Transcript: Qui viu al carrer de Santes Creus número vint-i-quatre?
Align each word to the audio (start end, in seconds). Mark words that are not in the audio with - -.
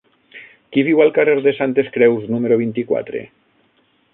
Qui 0.75 0.83
viu 0.87 1.03
al 1.03 1.11
carrer 1.17 1.35
de 1.47 1.53
Santes 1.59 1.93
Creus 1.99 2.27
número 2.37 2.59
vint-i-quatre? 2.63 3.23